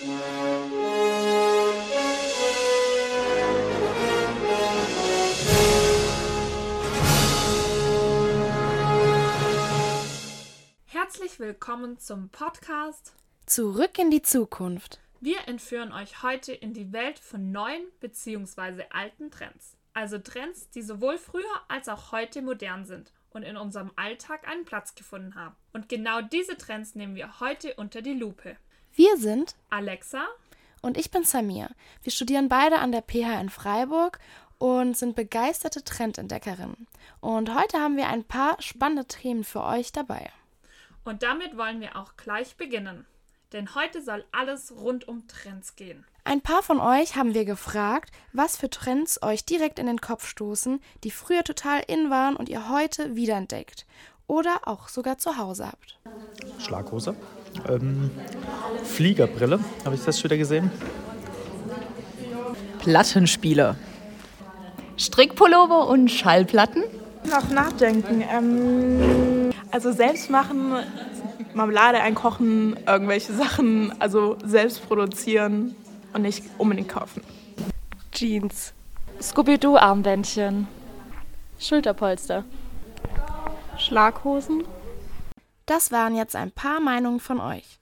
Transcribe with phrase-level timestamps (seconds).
[0.00, 0.16] Herzlich
[11.38, 13.12] willkommen zum Podcast
[13.44, 15.00] Zurück in die Zukunft.
[15.20, 18.84] Wir entführen euch heute in die Welt von neuen bzw.
[18.88, 19.76] alten Trends.
[19.92, 24.64] Also Trends, die sowohl früher als auch heute modern sind und in unserem Alltag einen
[24.64, 25.56] Platz gefunden haben.
[25.74, 28.56] Und genau diese Trends nehmen wir heute unter die Lupe.
[29.00, 30.26] Wir sind Alexa
[30.82, 31.70] und ich bin Samir.
[32.02, 34.18] Wir studieren beide an der PH in Freiburg
[34.58, 36.86] und sind begeisterte Trendentdeckerinnen.
[37.20, 40.30] Und heute haben wir ein paar spannende Themen für euch dabei.
[41.02, 43.06] Und damit wollen wir auch gleich beginnen.
[43.54, 46.04] Denn heute soll alles rund um Trends gehen.
[46.24, 50.26] Ein paar von euch haben wir gefragt, was für Trends euch direkt in den Kopf
[50.26, 53.86] stoßen, die früher total in waren und ihr heute wiederentdeckt
[54.26, 55.98] oder auch sogar zu Hause habt.
[56.58, 57.16] Schlaghose.
[57.68, 58.10] Ähm,
[58.84, 60.70] Fliegerbrille, habe ich das wieder gesehen?
[62.78, 63.76] Plattenspieler.
[64.96, 66.84] Strickpullover und Schallplatten.
[67.24, 68.22] Noch nachdenken.
[68.30, 70.74] Ähm, also selbst machen,
[71.54, 75.74] Marmelade einkochen, irgendwelche Sachen, also selbst produzieren
[76.12, 77.22] und nicht unbedingt kaufen.
[78.12, 78.72] Jeans.
[79.20, 80.66] Scooby-Doo-Armbändchen.
[81.58, 82.44] Schulterpolster.
[83.76, 84.64] Schlaghosen.
[85.70, 87.78] Das waren jetzt ein paar Meinungen von euch.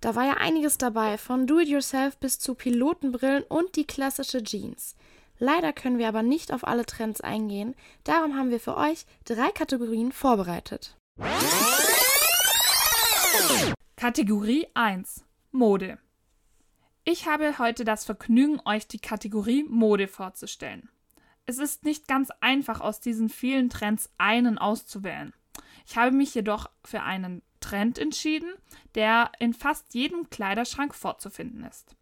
[0.00, 4.94] Da war ja einiges dabei, von Do-it-yourself bis zu Pilotenbrillen und die klassische Jeans.
[5.40, 7.74] Leider können wir aber nicht auf alle Trends eingehen,
[8.04, 10.96] darum haben wir für euch drei Kategorien vorbereitet.
[13.96, 15.98] Kategorie 1 Mode.
[17.02, 20.90] Ich habe heute das Vergnügen, euch die Kategorie Mode vorzustellen.
[21.44, 25.32] Es ist nicht ganz einfach, aus diesen vielen Trends einen auszuwählen.
[25.86, 28.52] Ich habe mich jedoch für einen Trend entschieden,
[28.94, 31.94] der in fast jedem Kleiderschrank vorzufinden ist.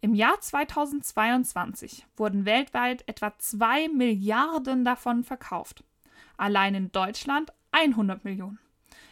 [0.00, 5.84] Im Jahr 2022 wurden weltweit etwa 2 Milliarden davon verkauft.
[6.36, 8.58] Allein in Deutschland 100 Millionen.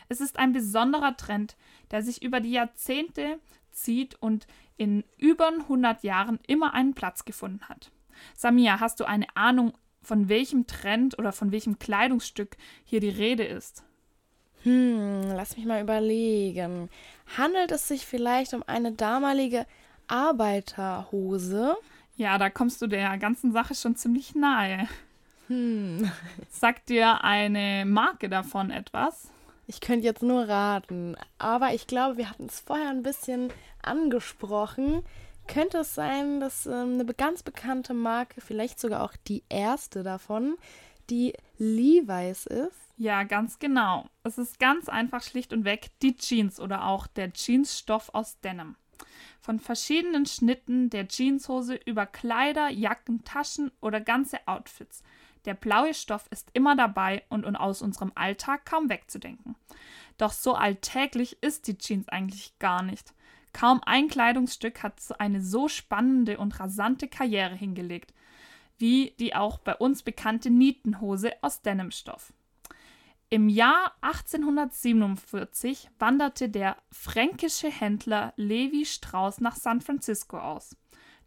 [0.08, 1.56] Es ist ein besonderer Trend,
[1.90, 3.38] der sich über die Jahrzehnte
[3.72, 4.46] zieht und
[4.76, 7.90] in über 100 Jahren immer einen Platz gefunden hat.
[8.34, 13.44] Samia, hast du eine Ahnung, von welchem Trend oder von welchem Kleidungsstück hier die Rede
[13.44, 13.84] ist?
[14.64, 16.88] Hm, lass mich mal überlegen.
[17.38, 19.66] Handelt es sich vielleicht um eine damalige
[20.08, 21.76] Arbeiterhose?
[22.16, 24.88] Ja, da kommst du der ganzen Sache schon ziemlich nahe.
[25.48, 26.10] Hm.
[26.50, 29.30] Sagt dir eine Marke davon etwas?
[29.66, 33.50] Ich könnte jetzt nur raten, aber ich glaube, wir hatten es vorher ein bisschen
[33.82, 35.02] angesprochen.
[35.46, 40.56] Könnte es sein, dass ähm, eine ganz bekannte Marke, vielleicht sogar auch die erste davon,
[41.10, 42.83] die Levi's ist?
[42.96, 44.08] Ja, ganz genau.
[44.22, 48.76] Es ist ganz einfach schlicht und weg die Jeans oder auch der Jeansstoff aus Denim.
[49.40, 55.02] Von verschiedenen Schnitten der Jeanshose über Kleider, Jacken, Taschen oder ganze Outfits.
[55.44, 59.56] Der blaue Stoff ist immer dabei und aus unserem Alltag kaum wegzudenken.
[60.16, 63.12] Doch so alltäglich ist die Jeans eigentlich gar nicht.
[63.52, 68.14] Kaum ein Kleidungsstück hat eine so spannende und rasante Karriere hingelegt,
[68.78, 72.32] wie die auch bei uns bekannte Nietenhose aus Denimstoff.
[73.34, 80.76] Im Jahr 1847 wanderte der fränkische Händler Levi Strauss nach San Francisco aus.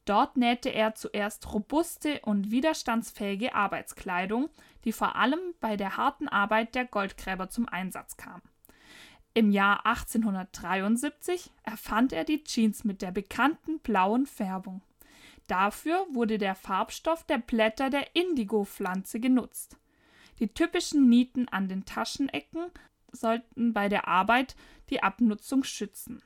[0.05, 4.47] Dort nähte er zuerst robuste und widerstandsfähige Arbeitskleidung,
[4.85, 8.41] die vor allem bei der harten Arbeit der Goldgräber zum Einsatz kam.
[9.33, 14.81] Im Jahr 1873 erfand er die Jeans mit der bekannten blauen Färbung.
[15.47, 19.75] Dafür wurde der Farbstoff der Blätter der Indigo-Pflanze genutzt.
[20.39, 22.71] Die typischen Nieten an den Taschenecken
[23.11, 24.55] sollten bei der Arbeit
[24.89, 26.21] die Abnutzung schützen.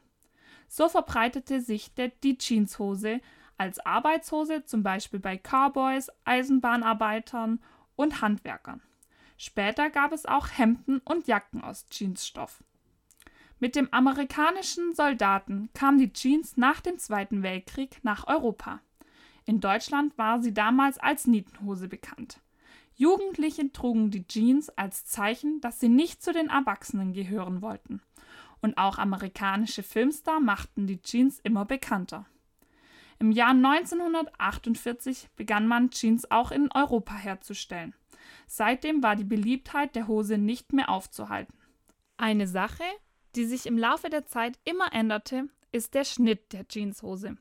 [0.68, 3.22] So verbreitete sich der, die Jeanshose
[3.58, 7.60] als Arbeitshose zum Beispiel bei Cowboys, Eisenbahnarbeitern
[7.96, 8.82] und Handwerkern.
[9.38, 12.64] Später gab es auch Hemden und Jacken aus Jeansstoff.
[13.60, 18.80] Mit dem amerikanischen Soldaten kam die Jeans nach dem Zweiten Weltkrieg nach Europa.
[19.46, 22.40] In Deutschland war sie damals als Nietenhose bekannt.
[23.02, 28.00] Jugendliche trugen die Jeans als Zeichen, dass sie nicht zu den Erwachsenen gehören wollten.
[28.62, 32.28] Und auch amerikanische Filmstar machten die Jeans immer bekannter.
[33.18, 37.96] Im Jahr 1948 begann man Jeans auch in Europa herzustellen.
[38.46, 41.58] Seitdem war die Beliebtheit der Hose nicht mehr aufzuhalten.
[42.18, 42.84] Eine Sache,
[43.36, 47.36] die sich im Laufe der Zeit immer änderte, ist der Schnitt der Jeanshose.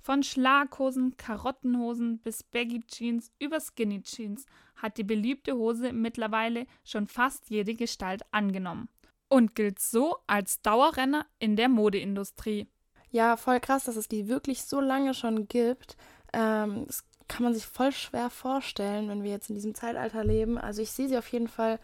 [0.00, 4.46] Von Schlaghosen, Karottenhosen bis Baggy Jeans über Skinny Jeans
[4.76, 8.88] hat die beliebte Hose mittlerweile schon fast jede Gestalt angenommen
[9.28, 12.68] und gilt so als Dauerrenner in der Modeindustrie.
[13.10, 15.96] Ja, voll krass, dass es die wirklich so lange schon gibt.
[16.32, 20.58] Ähm, das kann man sich voll schwer vorstellen, wenn wir jetzt in diesem Zeitalter leben.
[20.58, 21.78] Also ich sehe sie auf jeden Fall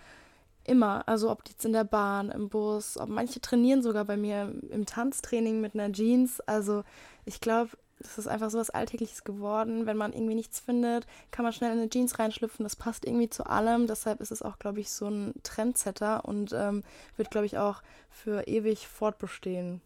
[0.64, 1.06] immer.
[1.06, 4.86] Also ob jetzt in der Bahn, im Bus, ob manche trainieren sogar bei mir im
[4.86, 6.40] Tanztraining mit einer Jeans.
[6.40, 6.82] Also
[7.24, 7.70] ich glaube,
[8.04, 9.86] das ist einfach so was Alltägliches geworden.
[9.86, 12.62] Wenn man irgendwie nichts findet, kann man schnell in eine Jeans reinschlüpfen.
[12.62, 13.86] Das passt irgendwie zu allem.
[13.86, 16.82] Deshalb ist es auch, glaube ich, so ein Trendsetter und ähm,
[17.16, 19.80] wird, glaube ich, auch für ewig fortbestehen.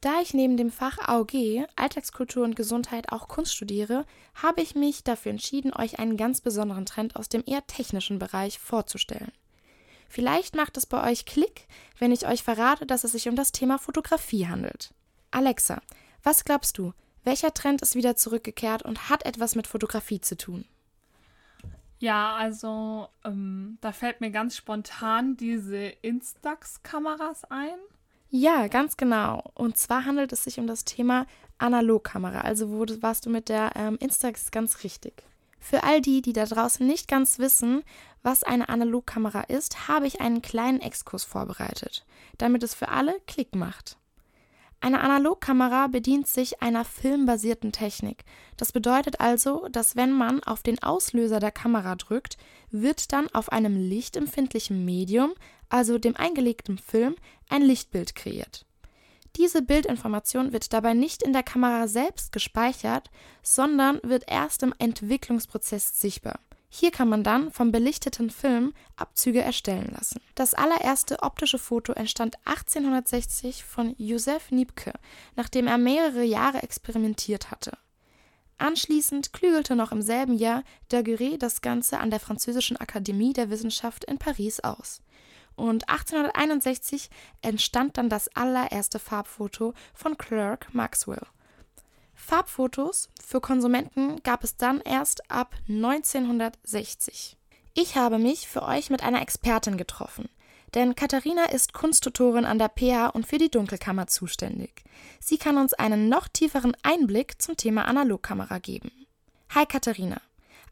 [0.00, 5.02] Da ich neben dem Fach AOG, Alltagskultur und Gesundheit auch Kunst studiere, habe ich mich
[5.02, 9.32] dafür entschieden, euch einen ganz besonderen Trend aus dem eher technischen Bereich vorzustellen.
[10.08, 11.66] Vielleicht macht es bei euch Klick,
[11.98, 14.94] wenn ich euch verrate, dass es sich um das Thema Fotografie handelt.
[15.36, 15.82] Alexa,
[16.22, 20.64] was glaubst du, welcher Trend ist wieder zurückgekehrt und hat etwas mit Fotografie zu tun?
[21.98, 27.76] Ja, also ähm, da fällt mir ganz spontan diese Instax-Kameras ein.
[28.30, 29.50] Ja, ganz genau.
[29.52, 31.26] Und zwar handelt es sich um das Thema
[31.58, 32.40] Analogkamera.
[32.40, 35.22] Also wo warst du mit der ähm, Instax ganz richtig.
[35.60, 37.82] Für all die, die da draußen nicht ganz wissen,
[38.22, 42.06] was eine Analogkamera ist, habe ich einen kleinen Exkurs vorbereitet,
[42.38, 43.98] damit es für alle Klick macht.
[44.80, 48.24] Eine Analogkamera bedient sich einer filmbasierten Technik.
[48.56, 52.36] Das bedeutet also, dass wenn man auf den Auslöser der Kamera drückt,
[52.70, 55.32] wird dann auf einem lichtempfindlichen Medium,
[55.68, 57.16] also dem eingelegten Film,
[57.48, 58.66] ein Lichtbild kreiert.
[59.36, 63.10] Diese Bildinformation wird dabei nicht in der Kamera selbst gespeichert,
[63.42, 66.40] sondern wird erst im Entwicklungsprozess sichtbar.
[66.78, 70.20] Hier kann man dann vom belichteten Film Abzüge erstellen lassen.
[70.34, 74.92] Das allererste optische Foto entstand 1860 von Joseph Niepce,
[75.36, 77.78] nachdem er mehrere Jahre experimentiert hatte.
[78.58, 84.04] Anschließend klügelte noch im selben Jahr Daguerre das Ganze an der Französischen Akademie der Wissenschaft
[84.04, 85.00] in Paris aus.
[85.54, 87.08] Und 1861
[87.40, 91.26] entstand dann das allererste Farbfoto von Clerk Maxwell.
[92.16, 97.36] Farbfotos für Konsumenten gab es dann erst ab 1960.
[97.74, 100.28] Ich habe mich für euch mit einer Expertin getroffen,
[100.74, 104.82] denn Katharina ist Kunsttutorin an der PH und für die Dunkelkammer zuständig.
[105.20, 108.90] Sie kann uns einen noch tieferen Einblick zum Thema Analogkamera geben.
[109.54, 110.20] Hi Katharina.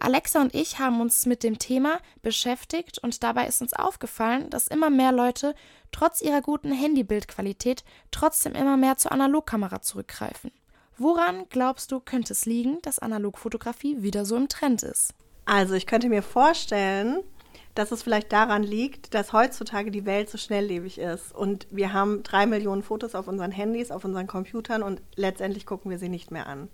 [0.01, 4.67] Alexa und ich haben uns mit dem Thema beschäftigt und dabei ist uns aufgefallen, dass
[4.67, 5.55] immer mehr Leute
[5.93, 10.51] trotz ihrer guten Handybildqualität trotzdem immer mehr zur Analogkamera zurückgreifen.
[10.97, 15.13] Woran glaubst du, könnte es liegen, dass Analogfotografie wieder so im Trend ist?
[15.45, 17.19] Also ich könnte mir vorstellen,
[17.75, 22.23] dass es vielleicht daran liegt, dass heutzutage die Welt so schnelllebig ist und wir haben
[22.23, 26.31] drei Millionen Fotos auf unseren Handys, auf unseren Computern und letztendlich gucken wir sie nicht
[26.31, 26.69] mehr an.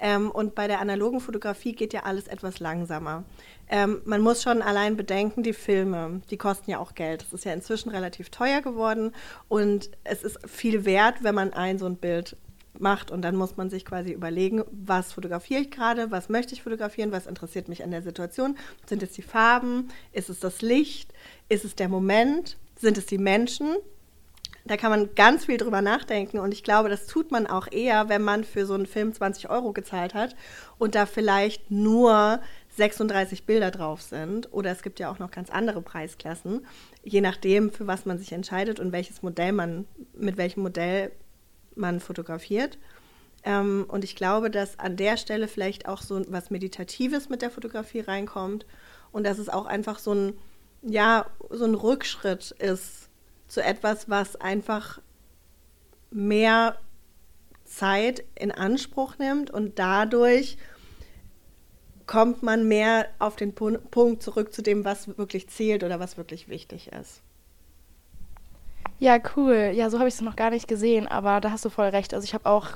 [0.00, 3.22] Ähm, und bei der analogen Fotografie geht ja alles etwas langsamer.
[3.68, 7.22] Ähm, man muss schon allein bedenken, die Filme, die kosten ja auch Geld.
[7.22, 9.12] Das ist ja inzwischen relativ teuer geworden
[9.48, 12.36] und es ist viel wert, wenn man ein so ein Bild
[12.78, 16.62] macht und dann muss man sich quasi überlegen, was fotografiere ich gerade, was möchte ich
[16.62, 18.56] fotografieren, was interessiert mich an der Situation.
[18.86, 21.12] Sind es die Farben, ist es das Licht,
[21.48, 23.76] ist es der Moment, sind es die Menschen?
[24.64, 28.08] Da kann man ganz viel drüber nachdenken und ich glaube, das tut man auch eher,
[28.08, 30.36] wenn man für so einen Film 20 Euro gezahlt hat
[30.78, 32.40] und da vielleicht nur
[32.76, 34.52] 36 Bilder drauf sind.
[34.52, 36.64] Oder es gibt ja auch noch ganz andere Preisklassen,
[37.02, 39.84] je nachdem, für was man sich entscheidet und welches Modell man,
[40.14, 41.10] mit welchem Modell
[41.76, 42.78] man fotografiert.
[43.44, 47.50] Ähm, und ich glaube, dass an der Stelle vielleicht auch so was Meditatives mit der
[47.50, 48.66] Fotografie reinkommt
[49.10, 50.38] und dass es auch einfach so ein,
[50.82, 53.08] ja, so ein Rückschritt ist
[53.48, 55.00] zu etwas, was einfach
[56.10, 56.78] mehr
[57.64, 60.56] Zeit in Anspruch nimmt und dadurch
[62.06, 66.48] kommt man mehr auf den Punkt zurück zu dem, was wirklich zählt oder was wirklich
[66.48, 67.22] wichtig ist.
[69.02, 69.72] Ja, cool.
[69.74, 72.14] Ja, so habe ich es noch gar nicht gesehen, aber da hast du voll recht.
[72.14, 72.68] Also ich habe auch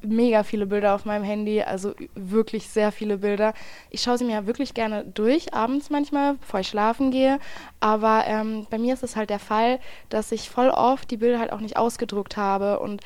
[0.00, 3.52] mega viele Bilder auf meinem Handy, also wirklich sehr viele Bilder.
[3.90, 7.38] Ich schaue sie mir ja wirklich gerne durch, abends manchmal, bevor ich schlafen gehe.
[7.78, 9.78] Aber ähm, bei mir ist es halt der Fall,
[10.08, 12.78] dass ich voll oft die Bilder halt auch nicht ausgedruckt habe.
[12.78, 13.02] Und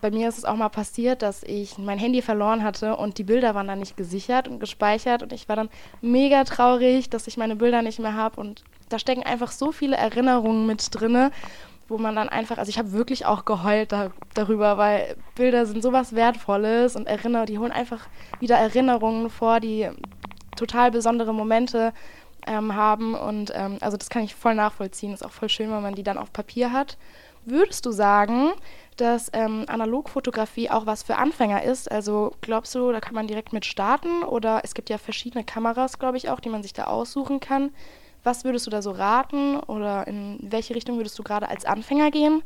[0.00, 3.24] bei mir ist es auch mal passiert, dass ich mein Handy verloren hatte und die
[3.24, 5.22] Bilder waren dann nicht gesichert und gespeichert.
[5.22, 5.68] Und ich war dann
[6.00, 8.40] mega traurig, dass ich meine Bilder nicht mehr habe.
[8.40, 11.30] Und da stecken einfach so viele Erinnerungen mit drinne
[11.88, 15.82] wo man dann einfach, also ich habe wirklich auch geheult da, darüber, weil Bilder sind
[15.82, 18.06] sowas Wertvolles und Erinner, die holen einfach
[18.40, 19.88] wieder Erinnerungen vor, die
[20.56, 21.92] total besondere Momente
[22.46, 25.12] ähm, haben und ähm, also das kann ich voll nachvollziehen.
[25.12, 26.98] Ist auch voll schön, wenn man die dann auf Papier hat.
[27.44, 28.50] Würdest du sagen,
[28.96, 31.90] dass ähm, Analogfotografie auch was für Anfänger ist?
[31.90, 35.98] Also glaubst du, da kann man direkt mit starten oder es gibt ja verschiedene Kameras,
[35.98, 37.70] glaube ich auch, die man sich da aussuchen kann.
[38.24, 42.10] Was würdest du da so raten oder in welche Richtung würdest du gerade als Anfänger
[42.10, 42.42] gehen?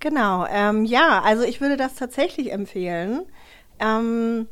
[0.00, 3.26] Genau, ähm, ja, also ich würde das tatsächlich empfehlen.
[3.78, 4.46] Ähm,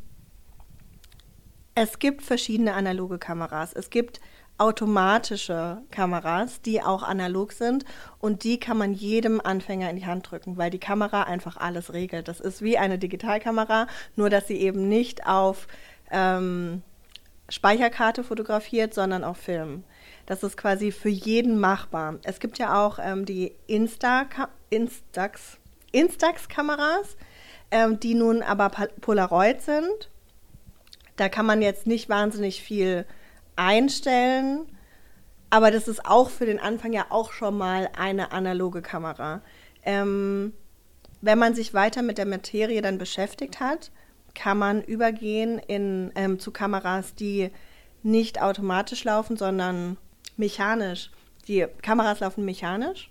[1.74, 3.72] es gibt verschiedene analoge Kameras.
[3.72, 4.20] Es gibt
[4.56, 7.84] automatische Kameras, die auch analog sind
[8.20, 11.92] und die kann man jedem Anfänger in die Hand drücken, weil die Kamera einfach alles
[11.92, 12.28] regelt.
[12.28, 15.66] Das ist wie eine Digitalkamera, nur dass sie eben nicht auf
[16.10, 16.82] ähm,
[17.48, 19.84] Speicherkarte fotografiert, sondern auf Film.
[20.26, 22.18] Das ist quasi für jeden machbar.
[22.22, 24.26] Es gibt ja auch ähm, die Insta
[24.70, 25.58] Instax,
[25.92, 27.16] Instax-Kameras,
[27.70, 28.70] ähm, die nun aber
[29.00, 30.10] Polaroid sind.
[31.16, 33.06] Da kann man jetzt nicht wahnsinnig viel
[33.56, 34.66] einstellen.
[35.50, 39.40] Aber das ist auch für den Anfang ja auch schon mal eine analoge Kamera.
[39.84, 40.52] Ähm,
[41.20, 43.92] wenn man sich weiter mit der Materie dann beschäftigt hat,
[44.34, 47.50] kann man übergehen in, ähm, zu Kameras, die
[48.02, 49.96] nicht automatisch laufen, sondern
[50.36, 51.10] mechanisch.
[51.48, 53.10] Die Kameras laufen mechanisch.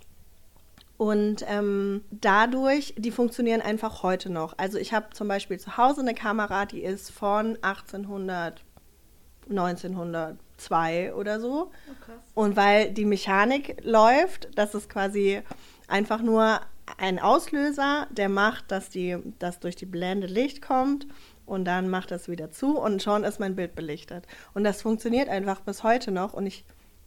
[0.98, 4.58] Und ähm, dadurch, die funktionieren einfach heute noch.
[4.58, 8.64] Also ich habe zum Beispiel zu Hause eine Kamera, die ist von 1800
[9.50, 11.72] 1902 oder so.
[12.36, 15.42] Oh, und weil die Mechanik läuft, das ist quasi
[15.88, 16.62] einfach nur
[16.98, 18.90] ein Auslöser, der macht, dass,
[19.40, 21.08] dass durch die Blende Licht kommt
[21.46, 24.28] und dann macht das wieder zu und schon ist mein Bild belichtet.
[24.54, 26.66] Und das funktioniert einfach bis heute noch und ich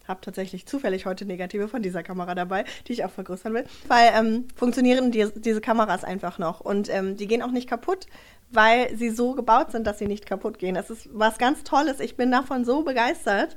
[0.08, 4.12] habe tatsächlich zufällig heute Negative von dieser Kamera dabei, die ich auch vergrößern will, weil
[4.14, 8.06] ähm, funktionieren die, diese Kameras einfach noch und ähm, die gehen auch nicht kaputt,
[8.50, 10.76] weil sie so gebaut sind, dass sie nicht kaputt gehen.
[10.76, 11.98] Das ist was ganz Tolles.
[11.98, 13.56] Ich bin davon so begeistert,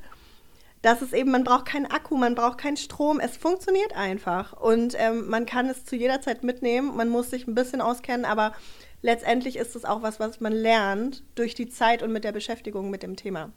[0.82, 3.20] dass es eben, man braucht keinen Akku, man braucht keinen Strom.
[3.20, 4.54] Es funktioniert einfach.
[4.54, 6.96] Und ähm, man kann es zu jeder Zeit mitnehmen.
[6.96, 8.54] Man muss sich ein bisschen auskennen, aber
[9.02, 12.90] letztendlich ist es auch was, was man lernt durch die Zeit und mit der Beschäftigung
[12.90, 13.52] mit dem Thema.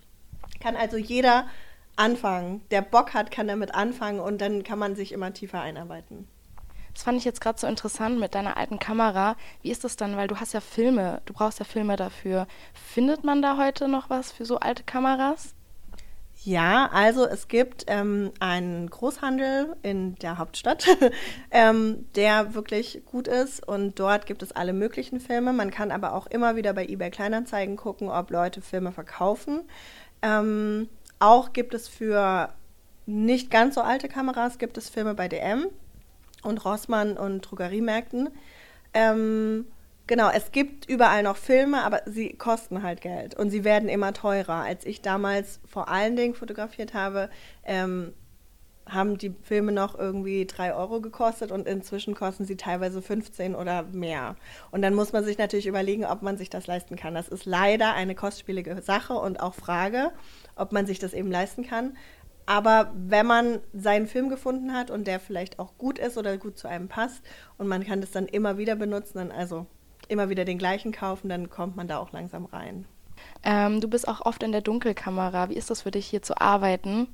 [0.61, 1.47] Kann also jeder
[1.97, 2.63] anfangen.
[2.71, 6.27] Der Bock hat, kann damit anfangen und dann kann man sich immer tiefer einarbeiten.
[6.95, 9.37] Das fand ich jetzt gerade so interessant mit deiner alten Kamera.
[9.63, 10.17] Wie ist das dann?
[10.17, 12.47] Weil du hast ja Filme, du brauchst ja Filme dafür.
[12.75, 15.55] Findet man da heute noch was für so alte Kameras?
[16.45, 20.87] Ja, also es gibt ähm, einen Großhandel in der Hauptstadt,
[21.53, 25.53] ähm, der wirklich gut ist und dort gibt es alle möglichen Filme.
[25.53, 29.63] Man kann aber auch immer wieder bei eBay Kleinanzeigen gucken, ob Leute Filme verkaufen.
[30.21, 30.89] Ähm,
[31.21, 32.53] auch gibt es für
[33.07, 35.67] nicht ganz so alte Kameras gibt es Filme bei DM
[36.43, 38.31] und Rossmann und Drogeriemärkten.
[38.95, 39.67] Ähm,
[40.07, 44.13] genau, es gibt überall noch Filme, aber sie kosten halt Geld und sie werden immer
[44.13, 44.63] teurer.
[44.63, 47.31] Als ich damals vor allen Dingen fotografiert habe,
[47.65, 48.13] ähm,
[48.87, 53.85] haben die Filme noch irgendwie drei Euro gekostet und inzwischen kosten sie teilweise 15 oder
[53.85, 54.37] mehr.
[54.71, 57.15] Und dann muss man sich natürlich überlegen, ob man sich das leisten kann.
[57.15, 60.13] Das ist leider eine kostspielige Sache und auch Frage,
[60.57, 61.97] ob man sich das eben leisten kann.
[62.45, 66.59] Aber wenn man seinen Film gefunden hat und der vielleicht auch gut ist oder gut
[66.59, 67.23] zu einem passt
[67.57, 69.67] und man kann das dann immer wieder benutzen, dann also
[70.07, 72.87] immer wieder den gleichen kaufen, dann kommt man da auch langsam rein.
[73.45, 75.49] Ähm, du bist auch oft in der Dunkelkamera.
[75.49, 77.09] Wie ist das für dich hier zu arbeiten?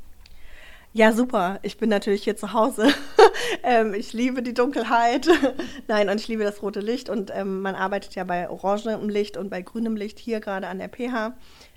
[0.94, 1.58] Ja, super.
[1.62, 2.88] Ich bin natürlich hier zu Hause.
[3.62, 5.28] ähm, ich liebe die Dunkelheit.
[5.88, 7.08] Nein, und ich liebe das rote Licht.
[7.08, 10.78] Und ähm, man arbeitet ja bei orangenem Licht und bei grünem Licht hier gerade an
[10.78, 11.34] der PH.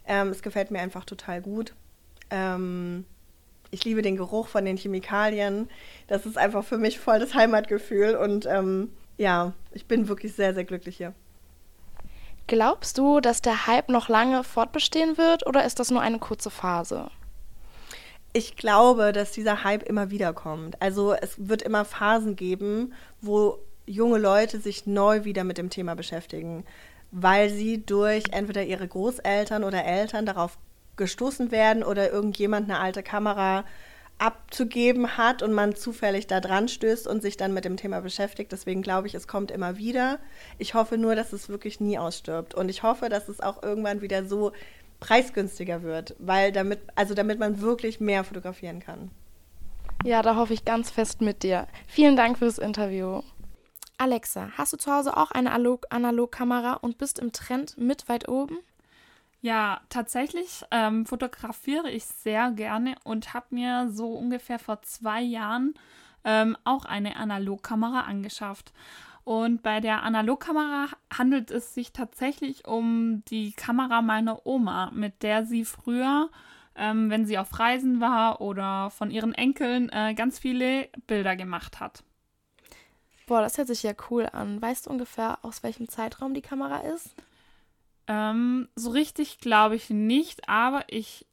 [0.07, 1.73] Ähm, es gefällt mir einfach total gut.
[2.29, 3.05] Ähm,
[3.69, 5.69] ich liebe den Geruch von den Chemikalien.
[6.07, 8.89] Das ist einfach für mich voll das Heimatgefühl und ähm,
[9.21, 11.13] ja, ich bin wirklich sehr, sehr glücklich hier.
[12.47, 16.49] Glaubst du, dass der Hype noch lange fortbestehen wird oder ist das nur eine kurze
[16.49, 17.11] Phase?
[18.33, 20.81] Ich glaube, dass dieser Hype immer wieder kommt.
[20.81, 25.95] Also es wird immer Phasen geben, wo junge Leute sich neu wieder mit dem Thema
[25.95, 26.65] beschäftigen,
[27.11, 30.57] weil sie durch entweder ihre Großeltern oder Eltern darauf
[30.95, 33.65] gestoßen werden oder irgendjemand eine alte Kamera
[34.21, 38.51] abzugeben hat und man zufällig da dran stößt und sich dann mit dem Thema beschäftigt.
[38.51, 40.19] Deswegen glaube ich, es kommt immer wieder.
[40.59, 42.53] Ich hoffe nur, dass es wirklich nie ausstirbt.
[42.53, 44.51] Und ich hoffe, dass es auch irgendwann wieder so
[44.99, 49.09] preisgünstiger wird, weil damit, also damit man wirklich mehr fotografieren kann.
[50.05, 51.67] Ja, da hoffe ich ganz fest mit dir.
[51.87, 53.21] Vielen Dank fürs Interview.
[53.97, 58.59] Alexa, hast du zu Hause auch eine Analogkamera und bist im Trend mit weit oben?
[59.41, 65.73] Ja, tatsächlich ähm, fotografiere ich sehr gerne und habe mir so ungefähr vor zwei Jahren
[66.23, 68.71] ähm, auch eine Analogkamera angeschafft.
[69.23, 75.45] Und bei der Analogkamera handelt es sich tatsächlich um die Kamera meiner Oma, mit der
[75.45, 76.29] sie früher,
[76.75, 81.79] ähm, wenn sie auf Reisen war oder von ihren Enkeln, äh, ganz viele Bilder gemacht
[81.79, 82.03] hat.
[83.25, 84.61] Boah, das hört sich ja cool an.
[84.61, 87.15] Weißt du ungefähr, aus welchem Zeitraum die Kamera ist?
[88.07, 91.25] Ähm, so richtig glaube ich nicht, aber ich,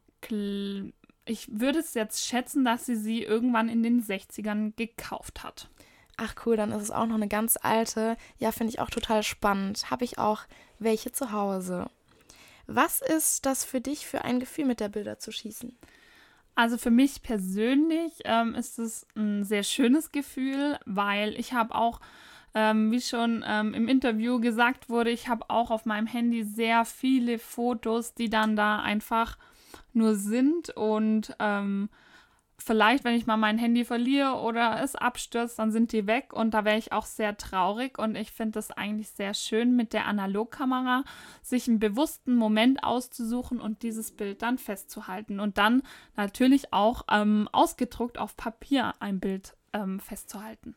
[1.24, 5.68] ich würde es jetzt schätzen, dass sie sie irgendwann in den 60ern gekauft hat.
[6.16, 8.16] Ach cool, dann ist es auch noch eine ganz alte.
[8.38, 9.90] Ja, finde ich auch total spannend.
[9.90, 10.42] Habe ich auch
[10.80, 11.88] welche zu Hause.
[12.66, 15.78] Was ist das für dich für ein Gefühl, mit der Bilder zu schießen?
[16.58, 22.00] Also für mich persönlich ähm, ist es ein sehr schönes Gefühl, weil ich habe auch,
[22.54, 26.84] ähm, wie schon ähm, im Interview gesagt wurde, ich habe auch auf meinem Handy sehr
[26.84, 29.38] viele Fotos, die dann da einfach
[29.92, 31.88] nur sind und ähm,
[32.58, 36.52] vielleicht, wenn ich mal mein Handy verliere oder es abstürzt, dann sind die weg und
[36.52, 40.06] da wäre ich auch sehr traurig und ich finde es eigentlich sehr schön mit der
[40.06, 41.04] Analogkamera,
[41.42, 45.82] sich einen bewussten Moment auszusuchen und dieses Bild dann festzuhalten und dann
[46.16, 50.74] natürlich auch ähm, ausgedruckt auf Papier ein Bild ähm, festzuhalten.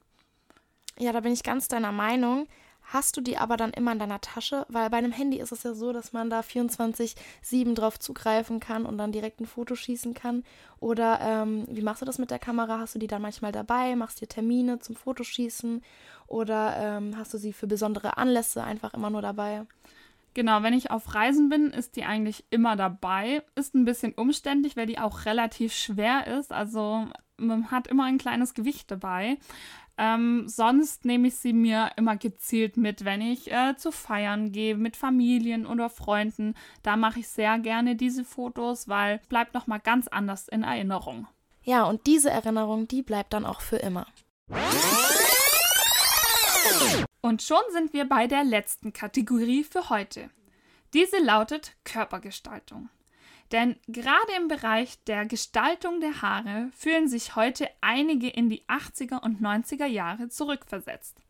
[1.01, 2.47] Ja, da bin ich ganz deiner Meinung
[2.93, 5.63] hast du die aber dann immer in deiner Tasche, weil bei einem Handy ist es
[5.63, 10.13] ja so, dass man da 24-7 drauf zugreifen kann und dann direkt ein Foto schießen
[10.13, 10.43] kann.
[10.79, 12.79] Oder ähm, wie machst du das mit der Kamera?
[12.79, 13.95] Hast du die dann manchmal dabei?
[13.95, 15.81] Machst dir Termine zum Fotoschießen?
[16.27, 19.65] Oder ähm, hast du sie für besondere Anlässe einfach immer nur dabei?
[20.33, 23.43] Genau, wenn ich auf Reisen bin, ist die eigentlich immer dabei.
[23.55, 26.53] Ist ein bisschen umständlich, weil die auch relativ schwer ist.
[26.53, 27.05] Also
[27.47, 29.37] man hat immer ein kleines Gewicht dabei.
[29.97, 34.75] Ähm, sonst nehme ich sie mir immer gezielt mit, wenn ich äh, zu feiern gehe
[34.75, 36.55] mit Familien oder Freunden.
[36.81, 41.27] Da mache ich sehr gerne diese Fotos, weil bleibt noch mal ganz anders in Erinnerung.
[41.63, 44.07] Ja, und diese Erinnerung, die bleibt dann auch für immer.
[47.21, 50.29] Und schon sind wir bei der letzten Kategorie für heute.
[50.93, 52.89] Diese lautet Körpergestaltung.
[53.51, 59.21] Denn gerade im Bereich der Gestaltung der Haare fühlen sich heute einige in die 80er
[59.21, 61.21] und 90er Jahre zurückversetzt.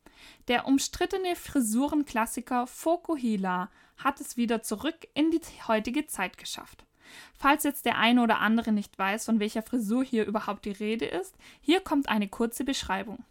[0.48, 6.86] Der umstrittene Frisurenklassiker Fokuhila hat es wieder zurück in die heutige Zeit geschafft.
[7.34, 11.06] Falls jetzt der eine oder andere nicht weiß, von welcher Frisur hier überhaupt die Rede
[11.06, 13.26] ist, hier kommt eine kurze Beschreibung.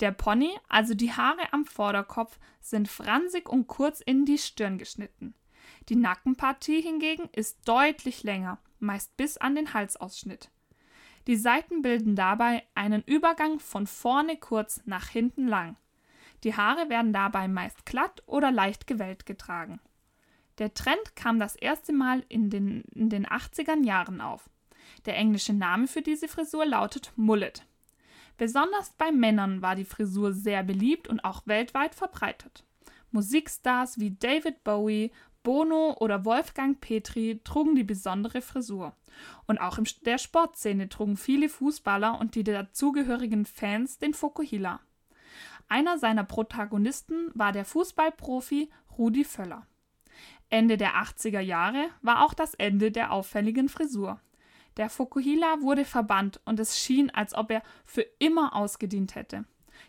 [0.00, 5.34] Der Pony, also die Haare am Vorderkopf, sind fransig und kurz in die Stirn geschnitten.
[5.88, 10.50] Die Nackenpartie hingegen ist deutlich länger, meist bis an den Halsausschnitt.
[11.26, 15.76] Die Seiten bilden dabei einen Übergang von vorne kurz nach hinten lang.
[16.44, 19.80] Die Haare werden dabei meist glatt oder leicht gewellt getragen.
[20.58, 24.48] Der Trend kam das erste Mal in den, in den 80er Jahren auf.
[25.06, 27.66] Der englische Name für diese Frisur lautet Mullet.
[28.36, 32.64] Besonders bei Männern war die Frisur sehr beliebt und auch weltweit verbreitet.
[33.10, 38.94] Musikstars wie David Bowie, Bono oder Wolfgang Petri trugen die besondere Frisur.
[39.46, 44.80] Und auch in der Sportszene trugen viele Fußballer und die dazugehörigen Fans den Fokuhila.
[45.68, 49.66] Einer seiner Protagonisten war der Fußballprofi Rudi Völler.
[50.50, 54.20] Ende der 80er Jahre war auch das Ende der auffälligen Frisur.
[54.76, 59.44] Der Fokuhila wurde verbannt und es schien, als ob er für immer ausgedient hätte.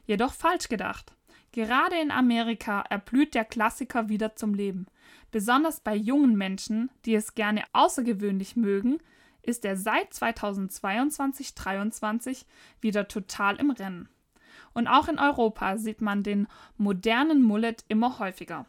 [0.05, 1.13] Jedoch falsch gedacht.
[1.51, 4.85] Gerade in Amerika erblüht der Klassiker wieder zum Leben.
[5.31, 8.99] Besonders bei jungen Menschen, die es gerne außergewöhnlich mögen,
[9.41, 12.45] ist er seit 2022-23
[12.79, 14.09] wieder total im Rennen.
[14.73, 18.65] Und auch in Europa sieht man den modernen Mullet immer häufiger.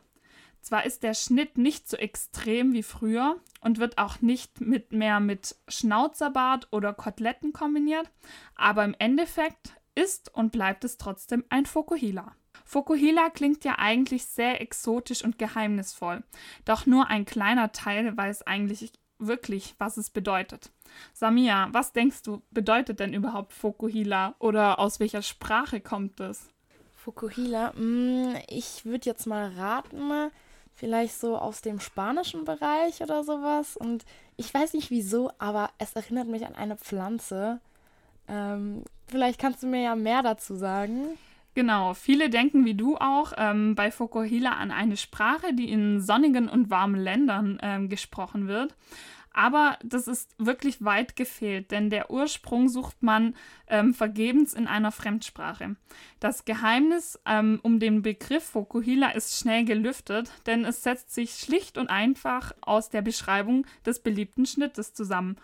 [0.61, 5.19] Zwar ist der Schnitt nicht so extrem wie früher und wird auch nicht mit mehr
[5.19, 8.09] mit Schnauzerbart oder Koteletten kombiniert,
[8.55, 12.37] aber im Endeffekt ist und bleibt es trotzdem ein Fokuhila.
[12.73, 16.23] Fokuhila klingt ja eigentlich sehr exotisch und geheimnisvoll,
[16.65, 20.71] doch nur ein kleiner Teil weiß eigentlich wirklich, was es bedeutet.
[21.13, 26.49] Samia, was denkst du, bedeutet denn überhaupt Fokuhila oder aus welcher Sprache kommt es?
[26.97, 30.31] Fokuhila, mm, ich würde jetzt mal raten,
[30.75, 33.77] vielleicht so aus dem spanischen Bereich oder sowas.
[33.77, 34.07] Und
[34.39, 37.61] ich weiß nicht wieso, aber es erinnert mich an eine Pflanze.
[38.29, 41.19] Ähm, vielleicht kannst du mir ja mehr dazu sagen.
[41.55, 46.49] Genau, viele denken wie du auch ähm, bei Fokuhila an eine Sprache, die in sonnigen
[46.49, 48.75] und warmen Ländern ähm, gesprochen wird.
[49.35, 53.35] Aber das ist wirklich weit gefehlt, denn der Ursprung sucht man
[53.67, 55.77] ähm, vergebens in einer Fremdsprache.
[56.21, 61.79] Das Geheimnis ähm, um den Begriff Fokuhila ist schnell gelüftet, denn es setzt sich schlicht
[61.79, 65.37] und einfach aus der Beschreibung des beliebten Schnittes zusammen.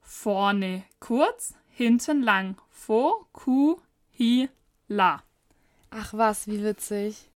[0.00, 2.56] Vorne kurz, hinten lang.
[2.70, 3.82] Fokuhila.
[5.94, 7.30] Ach was, wie witzig.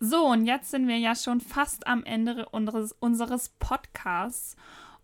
[0.00, 4.56] So, und jetzt sind wir ja schon fast am Ende unseres, unseres Podcasts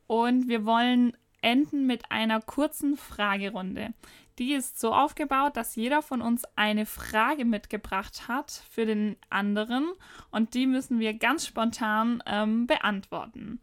[0.07, 3.93] und wir wollen enden mit einer kurzen Fragerunde.
[4.39, 9.87] Die ist so aufgebaut, dass jeder von uns eine Frage mitgebracht hat für den anderen
[10.31, 13.61] und die müssen wir ganz spontan ähm, beantworten.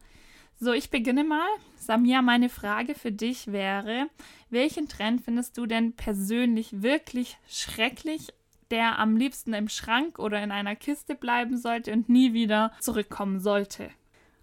[0.64, 1.48] So, ich beginne mal.
[1.74, 4.06] Samia, meine Frage für dich wäre,
[4.48, 8.28] welchen Trend findest du denn persönlich wirklich schrecklich,
[8.70, 13.40] der am liebsten im Schrank oder in einer Kiste bleiben sollte und nie wieder zurückkommen
[13.40, 13.90] sollte?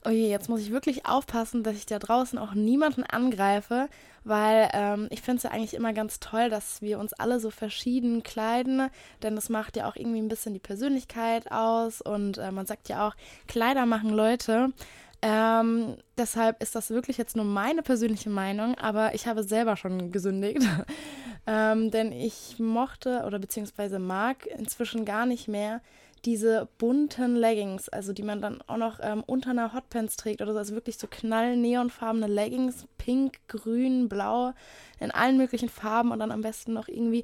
[0.05, 3.87] Oh je, jetzt muss ich wirklich aufpassen, dass ich da draußen auch niemanden angreife,
[4.25, 7.49] weil ähm, ich finde es ja eigentlich immer ganz toll, dass wir uns alle so
[7.49, 8.89] verschieden kleiden,
[9.23, 12.89] denn das macht ja auch irgendwie ein bisschen die Persönlichkeit aus und äh, man sagt
[12.89, 13.15] ja auch,
[13.47, 14.73] Kleider machen Leute.
[15.21, 20.11] Ähm, deshalb ist das wirklich jetzt nur meine persönliche Meinung, aber ich habe selber schon
[20.11, 20.61] gesündigt.
[21.47, 25.81] ähm, denn ich mochte oder beziehungsweise mag inzwischen gar nicht mehr
[26.25, 30.53] diese bunten Leggings, also die man dann auch noch ähm, unter einer Hotpants trägt oder
[30.53, 34.53] so, also wirklich so knall-neonfarbene Leggings, pink, grün, blau,
[34.99, 37.23] in allen möglichen Farben und dann am besten noch irgendwie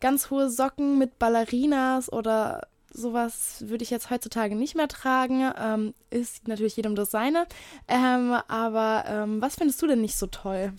[0.00, 5.52] ganz hohe Socken mit Ballerinas oder sowas würde ich jetzt heutzutage nicht mehr tragen.
[5.58, 7.46] Ähm, ist natürlich jedem das seine.
[7.88, 10.72] Ähm, aber ähm, was findest du denn nicht so toll?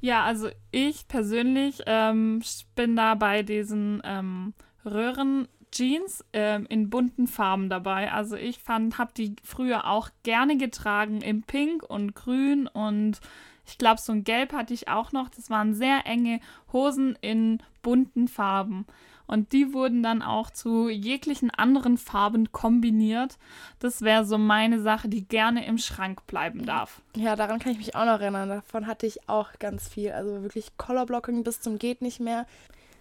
[0.00, 2.42] Ja, also ich persönlich ähm,
[2.74, 4.52] bin da bei diesen ähm,
[4.84, 8.12] Röhren Jeans ähm, in bunten Farben dabei.
[8.12, 13.20] Also ich fand, habe die früher auch gerne getragen in Pink und Grün und
[13.66, 15.28] ich glaube, so ein Gelb hatte ich auch noch.
[15.28, 16.40] Das waren sehr enge
[16.72, 18.86] Hosen in bunten Farben.
[19.26, 23.38] Und die wurden dann auch zu jeglichen anderen Farben kombiniert.
[23.78, 27.02] Das wäre so meine Sache, die gerne im Schrank bleiben darf.
[27.16, 28.48] Ja, daran kann ich mich auch noch erinnern.
[28.48, 30.12] Davon hatte ich auch ganz viel.
[30.12, 32.46] Also wirklich Colorblocking bis zum geht nicht mehr.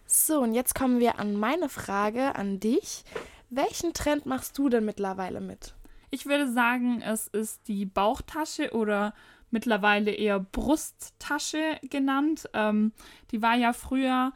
[0.07, 3.03] So, und jetzt kommen wir an meine Frage an dich.
[3.49, 5.73] Welchen Trend machst du denn mittlerweile mit?
[6.09, 9.13] Ich würde sagen, es ist die Bauchtasche oder
[9.51, 12.49] mittlerweile eher Brusttasche genannt.
[12.53, 12.91] Ähm,
[13.31, 14.31] die war ja früher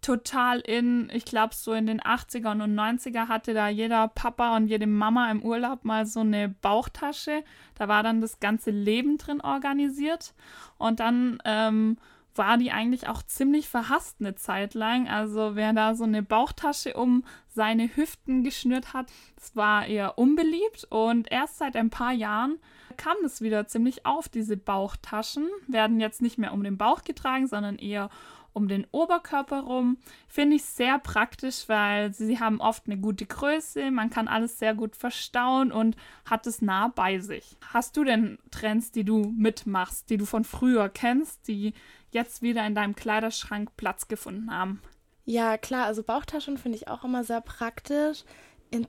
[0.00, 4.66] total in, ich glaube, so in den 80ern und 90er hatte da jeder Papa und
[4.66, 7.44] jede Mama im Urlaub mal so eine Bauchtasche.
[7.76, 10.34] Da war dann das ganze Leben drin organisiert.
[10.78, 11.98] Und dann ähm,
[12.34, 15.08] war die eigentlich auch ziemlich verhasst eine Zeit lang.
[15.08, 20.86] Also wer da so eine Bauchtasche um seine Hüften geschnürt hat, das war eher unbeliebt.
[20.88, 22.58] Und erst seit ein paar Jahren
[22.96, 24.28] kam es wieder ziemlich auf.
[24.28, 28.08] Diese Bauchtaschen werden jetzt nicht mehr um den Bauch getragen, sondern eher
[28.52, 29.98] um den Oberkörper rum.
[30.28, 34.74] Finde ich sehr praktisch, weil sie haben oft eine gute Größe, man kann alles sehr
[34.74, 37.56] gut verstauen und hat es nah bei sich.
[37.72, 41.74] Hast du denn Trends, die du mitmachst, die du von früher kennst, die
[42.10, 44.82] jetzt wieder in deinem Kleiderschrank Platz gefunden haben?
[45.24, 48.24] Ja, klar, also Bauchtaschen finde ich auch immer sehr praktisch.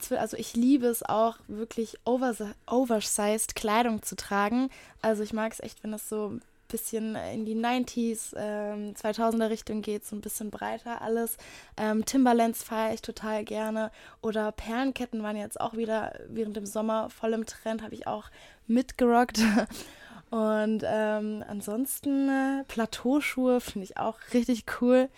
[0.09, 4.69] also ich liebe es auch wirklich oversized Kleidung zu tragen.
[5.01, 6.39] Also ich mag es echt, wenn das so
[6.71, 11.37] bisschen in die 90s, ähm, 2000er Richtung geht, so ein bisschen breiter alles.
[11.77, 13.91] Ähm, Timberlands feiere ich total gerne.
[14.21, 18.29] Oder Perlenketten waren jetzt auch wieder während dem Sommer voll im Trend, habe ich auch
[18.67, 19.39] mitgerockt.
[20.31, 25.09] Und ähm, ansonsten äh, Plateauschuhe finde ich auch richtig cool.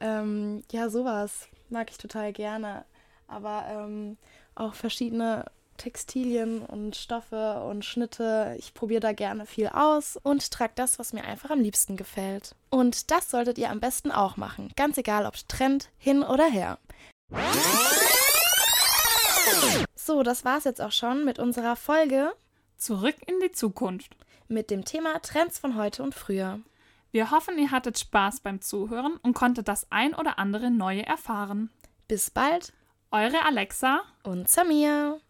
[0.00, 2.84] Ähm, ja, sowas mag ich total gerne.
[3.28, 4.16] Aber ähm,
[4.54, 5.44] auch verschiedene
[5.76, 8.54] Textilien und Stoffe und Schnitte.
[8.58, 12.54] Ich probiere da gerne viel aus und trage das, was mir einfach am liebsten gefällt.
[12.70, 14.72] Und das solltet ihr am besten auch machen.
[14.76, 16.78] Ganz egal, ob Trend, hin oder her.
[19.94, 22.32] So, das war's jetzt auch schon mit unserer Folge
[22.76, 24.16] Zurück in die Zukunft.
[24.48, 26.58] Mit dem Thema Trends von heute und früher.
[27.12, 31.70] Wir hoffen, ihr hattet Spaß beim Zuhören und konntet das ein oder andere Neue erfahren.
[32.08, 32.72] Bis bald.
[33.10, 35.20] Eure Alexa und Samir.